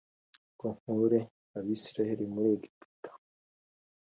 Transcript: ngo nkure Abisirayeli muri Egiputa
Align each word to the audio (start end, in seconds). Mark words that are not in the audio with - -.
ngo 0.53 0.67
nkure 0.77 1.19
Abisirayeli 1.57 2.25
muri 2.33 2.47
Egiputa 2.55 3.11